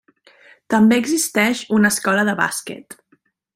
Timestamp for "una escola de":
1.79-2.37